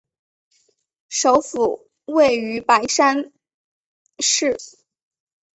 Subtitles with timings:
[1.09, 3.31] 首府位于白山
[4.17, 4.57] 市。